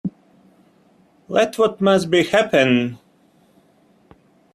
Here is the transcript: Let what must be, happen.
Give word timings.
Let 1.27 1.59
what 1.59 1.79
must 1.79 2.09
be, 2.09 2.23
happen. 2.23 2.97